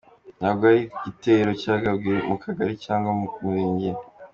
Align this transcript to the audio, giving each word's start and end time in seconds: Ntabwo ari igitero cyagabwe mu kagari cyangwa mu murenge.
Ntabwo 0.39 0.63
ari 0.71 0.81
igitero 0.97 1.51
cyagabwe 1.61 2.13
mu 2.29 2.35
kagari 2.43 2.73
cyangwa 2.85 3.11
mu 3.19 3.25
murenge. 3.43 3.89